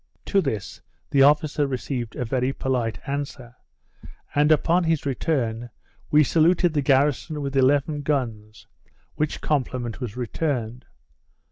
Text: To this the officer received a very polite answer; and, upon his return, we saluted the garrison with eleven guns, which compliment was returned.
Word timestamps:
To 0.25 0.41
this 0.41 0.81
the 1.11 1.21
officer 1.21 1.67
received 1.67 2.15
a 2.15 2.25
very 2.25 2.51
polite 2.53 2.97
answer; 3.07 3.53
and, 4.33 4.51
upon 4.51 4.83
his 4.83 5.05
return, 5.05 5.69
we 6.09 6.23
saluted 6.23 6.73
the 6.73 6.81
garrison 6.81 7.39
with 7.39 7.55
eleven 7.55 8.01
guns, 8.01 8.65
which 9.13 9.41
compliment 9.41 10.01
was 10.01 10.17
returned. 10.17 10.85